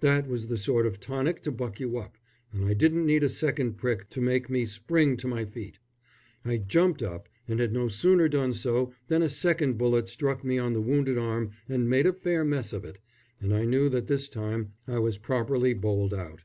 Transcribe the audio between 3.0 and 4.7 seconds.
need a second prick to make me